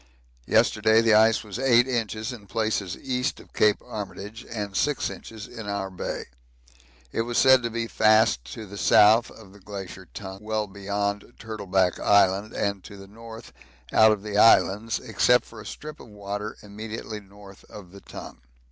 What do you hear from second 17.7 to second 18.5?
the Tongue.